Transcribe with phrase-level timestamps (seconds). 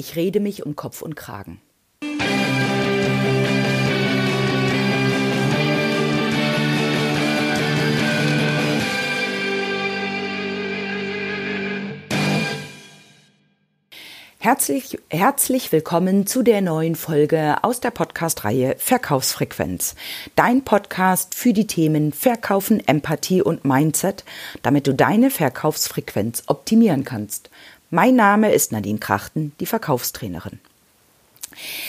[0.00, 1.60] Ich rede mich um Kopf und Kragen.
[14.38, 19.96] Herzlich, herzlich willkommen zu der neuen Folge aus der Podcast-Reihe Verkaufsfrequenz.
[20.36, 24.24] Dein Podcast für die Themen Verkaufen, Empathie und Mindset,
[24.62, 27.50] damit du deine Verkaufsfrequenz optimieren kannst.
[27.90, 30.60] Mein Name ist Nadine Krachten, die Verkaufstrainerin.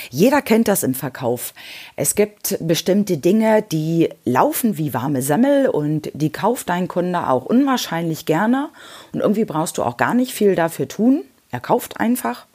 [0.09, 1.53] Jeder kennt das im Verkauf.
[1.97, 7.43] Es gibt bestimmte Dinge, die laufen wie warme Semmel und die kauft dein Kunde auch
[7.43, 8.69] unwahrscheinlich gerne
[9.11, 11.23] und irgendwie brauchst du auch gar nicht viel dafür tun.
[11.51, 12.45] Er kauft einfach.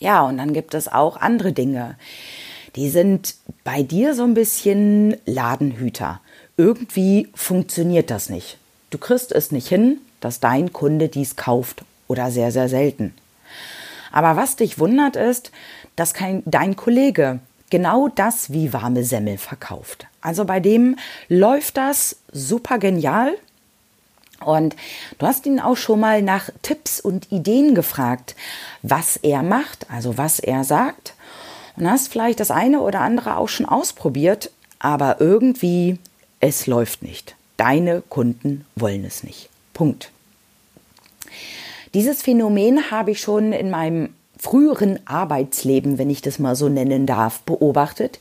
[0.00, 1.96] Ja, und dann gibt es auch andere Dinge.
[2.74, 6.20] Die sind bei dir so ein bisschen Ladenhüter.
[6.56, 8.58] Irgendwie funktioniert das nicht.
[8.90, 13.14] Du kriegst es nicht hin, dass dein Kunde dies kauft oder sehr, sehr selten.
[14.10, 15.52] Aber was dich wundert ist,
[15.94, 17.38] dass kein, dein Kollege
[17.70, 20.08] genau das wie warme Semmel verkauft.
[20.20, 20.96] Also bei dem
[21.28, 23.32] läuft das super genial.
[24.44, 24.74] Und
[25.18, 28.34] du hast ihn auch schon mal nach Tipps und Ideen gefragt,
[28.82, 31.14] was er macht, also was er sagt.
[31.76, 35.98] Und hast vielleicht das eine oder andere auch schon ausprobiert, aber irgendwie
[36.40, 37.36] es läuft nicht.
[37.56, 39.50] Deine Kunden wollen es nicht.
[39.74, 40.10] Punkt.
[41.94, 47.04] Dieses Phänomen habe ich schon in meinem früheren Arbeitsleben, wenn ich das mal so nennen
[47.04, 48.18] darf, beobachtet.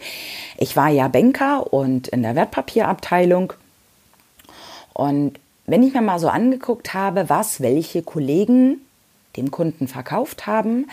[0.57, 3.53] Ich war ja Banker und in der Wertpapierabteilung.
[4.93, 8.81] Und wenn ich mir mal so angeguckt habe, was welche Kollegen
[9.37, 10.87] dem Kunden verkauft haben,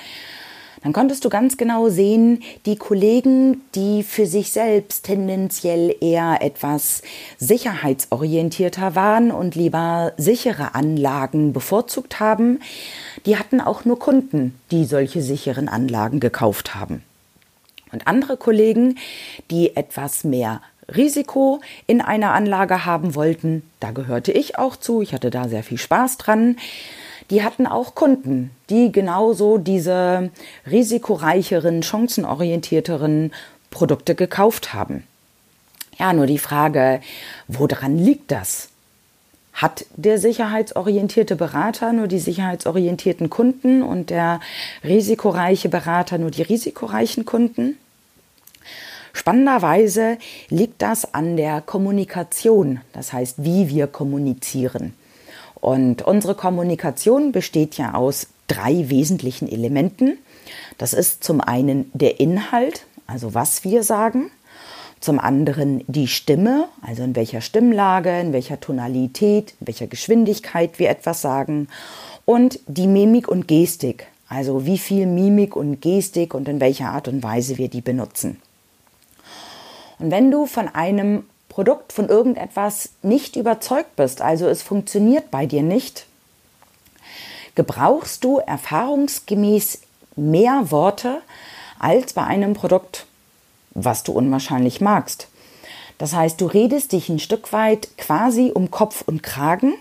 [0.87, 7.03] dann konntest du ganz genau sehen, die Kollegen, die für sich selbst tendenziell eher etwas
[7.39, 12.61] sicherheitsorientierter waren und lieber sichere Anlagen bevorzugt haben,
[13.27, 17.03] die hatten auch nur Kunden, die solche sicheren Anlagen gekauft haben.
[17.91, 18.97] Und andere Kollegen,
[19.51, 20.63] die etwas mehr
[20.95, 25.65] Risiko in einer Anlage haben wollten, da gehörte ich auch zu, ich hatte da sehr
[25.65, 26.57] viel Spaß dran,
[27.31, 30.31] die hatten auch Kunden, die genauso diese
[30.71, 33.33] risikoreicheren, chancenorientierteren
[33.71, 35.05] Produkte gekauft haben.
[35.99, 37.01] Ja, nur die Frage,
[37.49, 38.69] woran liegt das?
[39.53, 44.41] Hat der sicherheitsorientierte Berater nur die sicherheitsorientierten Kunden und der
[44.85, 47.79] risikoreiche Berater nur die risikoreichen Kunden?
[49.15, 50.19] Spannenderweise
[50.51, 54.93] liegt das an der Kommunikation, das heißt, wie wir kommunizieren.
[55.61, 60.19] Und unsere Kommunikation besteht ja aus drei wesentlichen Elementen.
[60.79, 64.31] Das ist zum einen der Inhalt, also was wir sagen,
[65.01, 70.91] zum anderen die Stimme, also in welcher Stimmlage, in welcher Tonalität, in welcher Geschwindigkeit wir
[70.91, 71.69] etwas sagen
[72.25, 77.09] und die Mimik und Gestik, also wie viel Mimik und Gestik und in welcher Art
[77.09, 78.41] und Weise wir die benutzen.
[79.99, 81.25] Und wenn du von einem
[81.57, 86.05] Produkt, von irgendetwas nicht überzeugt bist, also es funktioniert bei dir nicht,
[87.55, 89.79] gebrauchst du erfahrungsgemäß
[90.17, 91.23] mehr Worte
[91.79, 93.07] als bei einem Produkt,
[93.71, 95.29] was du unwahrscheinlich magst.
[95.97, 99.77] Das heißt, du redest dich ein Stück weit quasi um Kopf und Kragen.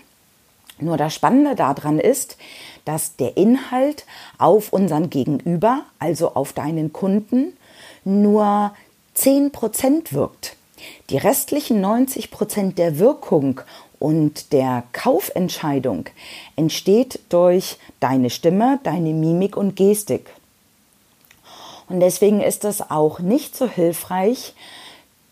[0.78, 2.38] Nur das Spannende daran ist,
[2.86, 4.06] dass der Inhalt
[4.38, 7.54] auf unseren Gegenüber, also auf deinen Kunden,
[8.02, 8.72] nur
[9.14, 10.55] 10% wirkt.
[11.10, 13.60] Die restlichen 90 Prozent der Wirkung
[13.98, 16.06] und der Kaufentscheidung
[16.56, 20.30] entsteht durch deine Stimme, deine Mimik und Gestik.
[21.88, 24.54] Und deswegen ist es auch nicht so hilfreich,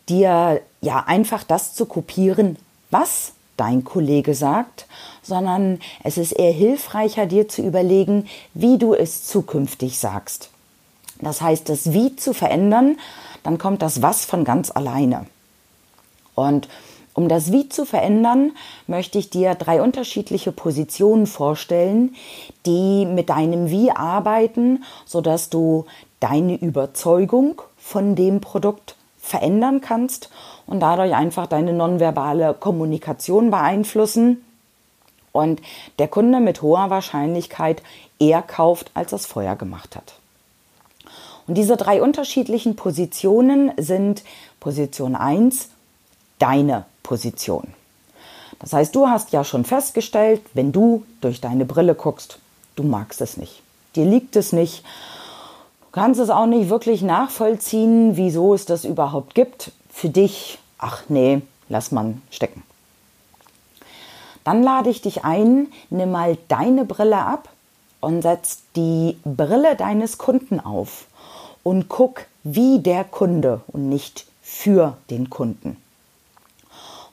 [0.07, 2.57] dir ja einfach das zu kopieren,
[2.91, 4.85] was dein Kollege sagt,
[5.21, 10.49] sondern es ist eher hilfreicher, dir zu überlegen, wie du es zukünftig sagst.
[11.21, 12.97] Das heißt, das Wie zu verändern,
[13.43, 15.25] dann kommt das Was von ganz alleine.
[16.35, 16.67] Und
[17.13, 18.51] um das Wie zu verändern,
[18.87, 22.13] möchte ich dir drei unterschiedliche Positionen vorstellen,
[22.65, 25.85] die mit deinem Wie arbeiten, sodass du
[26.19, 30.29] deine Überzeugung von dem Produkt verändern kannst
[30.67, 34.43] und dadurch einfach deine nonverbale Kommunikation beeinflussen
[35.31, 35.61] und
[35.99, 37.81] der Kunde mit hoher Wahrscheinlichkeit
[38.19, 40.15] eher kauft, als es vorher gemacht hat.
[41.47, 44.23] Und diese drei unterschiedlichen Positionen sind
[44.59, 45.69] Position 1,
[46.39, 47.73] deine Position.
[48.59, 52.39] Das heißt, du hast ja schon festgestellt, wenn du durch deine Brille guckst,
[52.75, 53.61] du magst es nicht.
[53.95, 54.83] Dir liegt es nicht.
[55.81, 59.71] Du kannst es auch nicht wirklich nachvollziehen, wieso es das überhaupt gibt.
[59.89, 62.63] Für dich, ach nee, lass man stecken.
[64.43, 67.49] Dann lade ich dich ein, nimm mal deine Brille ab
[67.99, 71.05] und setz die Brille deines Kunden auf
[71.63, 75.77] und guck wie der Kunde und nicht für den Kunden.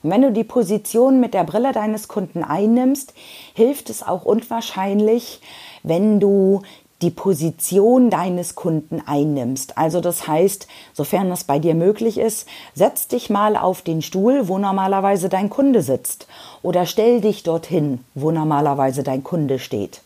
[0.03, 3.13] Und wenn du die Position mit der Brille deines Kunden einnimmst,
[3.53, 5.39] hilft es auch unwahrscheinlich,
[5.81, 6.61] wenn du
[7.01, 9.77] die Position deines Kunden einnimmst.
[9.77, 14.47] Also das heißt, sofern das bei dir möglich ist, setz dich mal auf den Stuhl,
[14.47, 16.27] wo normalerweise dein Kunde sitzt
[16.61, 20.01] oder stell dich dorthin, wo normalerweise dein Kunde steht.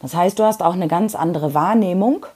[0.00, 2.26] Das heißt, du hast auch eine ganz andere Wahrnehmung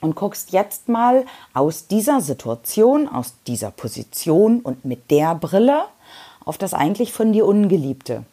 [0.00, 1.24] und guckst jetzt mal
[1.54, 5.84] aus dieser Situation, aus dieser Position und mit der Brille
[6.44, 8.24] auf das eigentlich von dir Ungeliebte.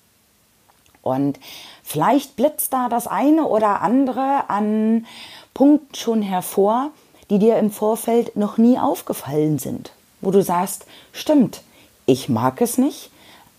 [1.02, 1.40] Und
[1.84, 5.06] vielleicht blitzt da das eine oder andere an
[5.54, 6.92] Punkten schon hervor,
[7.30, 9.92] die dir im Vorfeld noch nie aufgefallen sind,
[10.22, 11.62] wo du sagst, stimmt,
[12.06, 13.12] ich mag es nicht,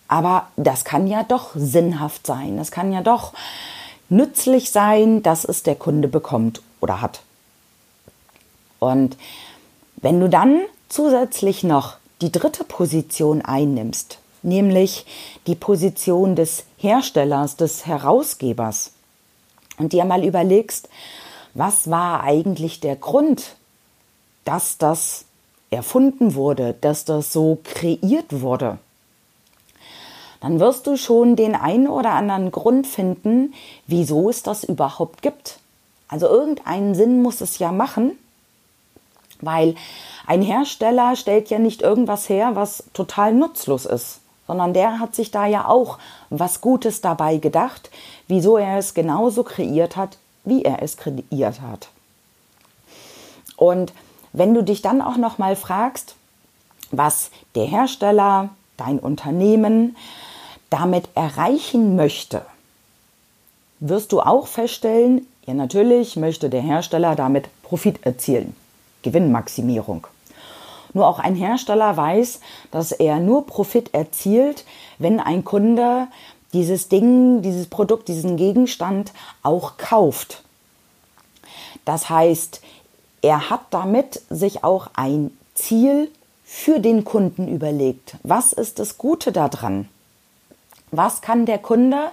[0.08, 3.32] aber das kann ja doch sinnhaft sein, das kann ja doch
[4.08, 7.22] nützlich sein, dass es der Kunde bekommt oder hat.
[8.78, 9.16] Und
[9.96, 15.06] wenn du dann zusätzlich noch die dritte Position einnimmst, nämlich
[15.46, 18.92] die Position des Herstellers, des Herausgebers,
[19.78, 20.88] und dir mal überlegst,
[21.54, 23.56] was war eigentlich der Grund,
[24.44, 25.24] dass das
[25.70, 28.78] erfunden wurde, dass das so kreiert wurde,
[30.40, 33.54] dann wirst du schon den einen oder anderen Grund finden,
[33.86, 35.58] wieso es das überhaupt gibt.
[36.08, 38.12] Also irgendeinen Sinn muss es ja machen,
[39.40, 39.74] weil
[40.26, 45.30] ein Hersteller stellt ja nicht irgendwas her, was total nutzlos ist, sondern der hat sich
[45.30, 45.98] da ja auch
[46.30, 47.90] was Gutes dabei gedacht,
[48.28, 51.88] wieso er es genauso kreiert hat, wie er es kreiert hat.
[53.56, 53.92] Und
[54.32, 56.14] wenn du dich dann auch noch mal fragst,
[56.90, 59.96] was der Hersteller, dein Unternehmen
[60.70, 62.44] damit erreichen möchte,
[63.80, 68.54] wirst du auch feststellen, ja natürlich möchte der Hersteller damit Profit erzielen.
[69.06, 70.08] Gewinnmaximierung.
[70.92, 72.40] Nur auch ein Hersteller weiß,
[72.72, 74.64] dass er nur Profit erzielt,
[74.98, 76.08] wenn ein Kunde
[76.52, 79.12] dieses Ding, dieses Produkt, diesen Gegenstand
[79.42, 80.42] auch kauft.
[81.84, 82.60] Das heißt,
[83.22, 86.10] er hat damit sich auch ein Ziel
[86.44, 88.16] für den Kunden überlegt.
[88.22, 89.88] Was ist das Gute daran?
[90.90, 92.10] Was kann der Kunde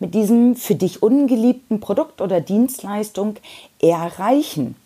[0.00, 3.36] mit diesem für dich ungeliebten Produkt oder Dienstleistung
[3.80, 4.76] erreichen?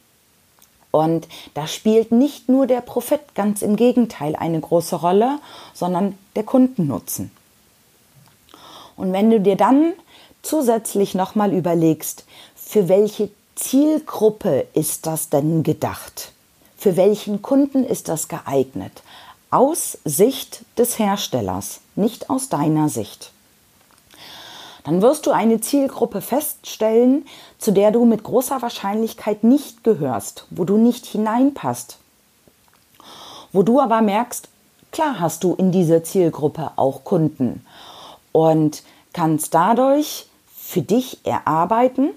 [0.90, 5.38] Und da spielt nicht nur der Profit, ganz im Gegenteil, eine große Rolle,
[5.74, 7.30] sondern der Kundennutzen.
[8.96, 9.92] Und wenn du dir dann
[10.42, 12.24] zusätzlich nochmal überlegst,
[12.54, 16.32] für welche Zielgruppe ist das denn gedacht?
[16.76, 19.02] Für welchen Kunden ist das geeignet?
[19.50, 23.32] Aus Sicht des Herstellers, nicht aus deiner Sicht
[24.86, 27.26] dann wirst du eine Zielgruppe feststellen,
[27.58, 31.98] zu der du mit großer Wahrscheinlichkeit nicht gehörst, wo du nicht hineinpasst.
[33.52, 34.48] Wo du aber merkst,
[34.92, 37.66] klar hast du in dieser Zielgruppe auch Kunden
[38.30, 42.10] und kannst dadurch für dich erarbeiten,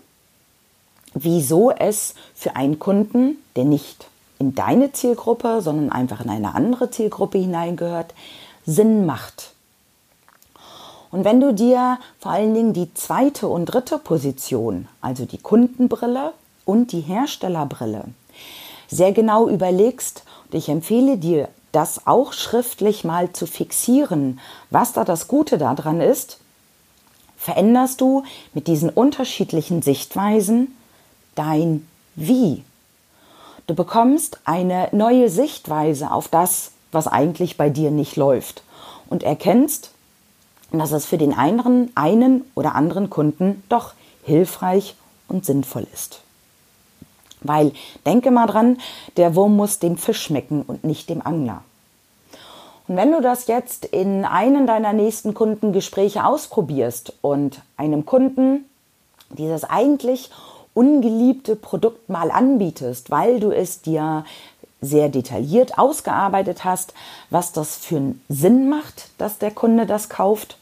[1.16, 4.06] wieso es für einen Kunden, der nicht
[4.38, 8.14] in deine Zielgruppe, sondern einfach in eine andere Zielgruppe hineingehört,
[8.68, 9.49] Sinn macht.
[11.12, 16.34] Und wenn du dir vor allen Dingen die zweite und dritte Position, also die Kundenbrille
[16.66, 18.06] und die Herstellerbrille,
[18.88, 24.40] sehr genau überlegst, und ich empfehle dir, das auch schriftlich mal zu fixieren,
[24.70, 26.40] was da das Gute daran ist,
[27.38, 28.24] veränderst du
[28.54, 30.76] mit diesen unterschiedlichen Sichtweisen
[31.36, 32.64] dein Wie.
[33.68, 38.64] Du bekommst eine neue Sichtweise auf das, was eigentlich bei dir nicht läuft
[39.10, 39.92] und erkennst,
[40.72, 44.96] dass es für den einen, einen oder anderen Kunden doch hilfreich
[45.28, 46.22] und sinnvoll ist.
[47.42, 47.72] Weil,
[48.06, 48.78] denke mal dran,
[49.18, 51.64] der Wurm muss dem Fisch schmecken und nicht dem Angler.
[52.88, 58.66] Und wenn du das jetzt in einem deiner nächsten Kundengespräche ausprobierst und einem Kunden
[59.30, 60.32] dieses eigentlich
[60.74, 64.26] ungeliebte Produkt mal anbietest, weil du es dir
[64.82, 66.94] sehr detailliert ausgearbeitet hast,
[67.30, 70.58] was das für einen Sinn macht, dass der Kunde das kauft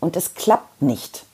[0.00, 1.24] und es klappt nicht,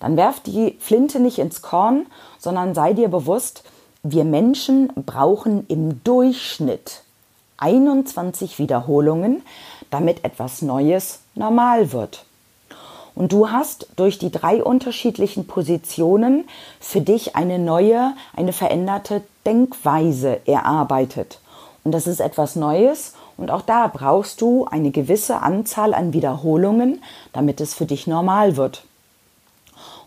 [0.00, 2.06] dann werf die Flinte nicht ins Korn,
[2.38, 3.64] sondern sei dir bewusst,
[4.02, 7.02] wir Menschen brauchen im Durchschnitt
[7.58, 9.42] 21 Wiederholungen,
[9.90, 12.24] damit etwas Neues normal wird.
[13.16, 16.44] Und du hast durch die drei unterschiedlichen Positionen
[16.78, 21.40] für dich eine neue, eine veränderte Denkweise erarbeitet.
[21.82, 27.02] Und das ist etwas Neues und auch da brauchst du eine gewisse Anzahl an Wiederholungen,
[27.32, 28.82] damit es für dich normal wird.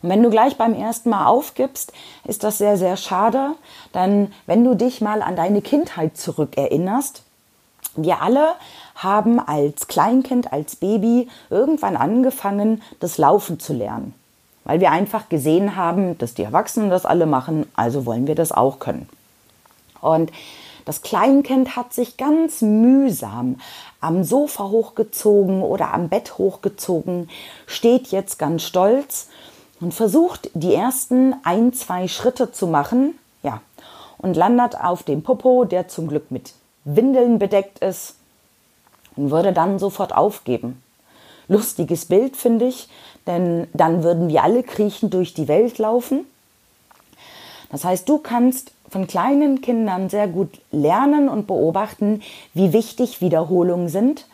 [0.02, 1.94] Und wenn du gleich beim ersten Mal aufgibst,
[2.26, 3.52] ist das sehr, sehr schade.
[3.94, 7.24] Denn wenn du dich mal an deine Kindheit zurückerinnerst,
[7.96, 8.54] wir alle
[8.96, 14.14] haben als Kleinkind, als Baby irgendwann angefangen, das Laufen zu lernen.
[14.64, 18.52] Weil wir einfach gesehen haben, dass die Erwachsenen das alle machen, also wollen wir das
[18.52, 19.10] auch können.
[20.02, 20.32] Und
[20.92, 23.62] das Kleinkind hat sich ganz mühsam
[24.02, 27.30] am Sofa hochgezogen oder am Bett hochgezogen,
[27.66, 29.30] steht jetzt ganz stolz
[29.80, 33.62] und versucht die ersten ein, zwei Schritte zu machen, ja,
[34.18, 38.16] und landet auf dem Popo, der zum Glück mit Windeln bedeckt ist
[39.16, 40.84] und würde dann sofort aufgeben.
[41.48, 42.90] Lustiges Bild finde ich,
[43.28, 46.26] denn dann würden wir alle kriechend durch die Welt laufen.
[47.70, 52.22] Das heißt, du kannst von kleinen Kindern sehr gut lernen und beobachten,
[52.54, 54.28] wie wichtig Wiederholungen sind,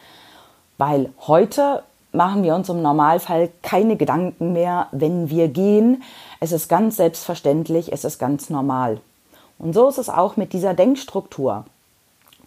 [0.80, 6.02] weil heute machen wir uns im Normalfall keine Gedanken mehr, wenn wir gehen.
[6.40, 9.00] Es ist ganz selbstverständlich, es ist ganz normal.
[9.60, 11.66] Und so ist es auch mit dieser Denkstruktur.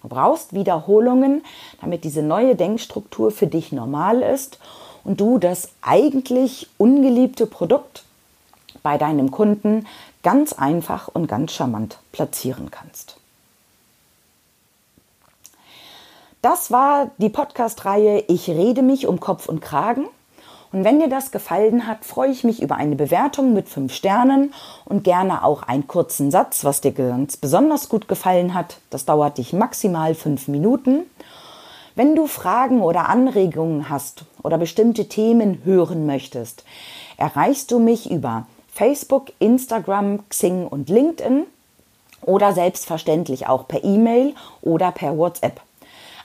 [0.03, 1.45] Du brauchst Wiederholungen,
[1.81, 4.59] damit diese neue Denkstruktur für dich normal ist
[5.05, 8.03] und du das eigentlich ungeliebte Produkt
[8.83, 9.87] bei deinem Kunden
[10.23, 13.17] ganz einfach und ganz charmant platzieren kannst.
[16.43, 20.07] Das war die Podcast-Reihe Ich rede mich um Kopf und Kragen.
[20.73, 24.55] Und wenn dir das gefallen hat, freue ich mich über eine Bewertung mit fünf Sternen
[24.85, 28.79] und gerne auch einen kurzen Satz, was dir ganz besonders gut gefallen hat.
[28.89, 31.03] Das dauert dich maximal fünf Minuten.
[31.97, 36.65] Wenn du Fragen oder Anregungen hast oder bestimmte Themen hören möchtest,
[37.17, 38.47] erreichst du mich über
[38.81, 41.45] Facebook, Instagram, Xing und LinkedIn
[42.23, 45.61] oder selbstverständlich auch per E-Mail oder per WhatsApp.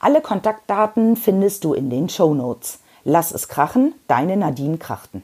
[0.00, 2.80] Alle Kontaktdaten findest du in den Show Notes.
[3.04, 5.22] Lass es krachen, deine Nadine Krachten.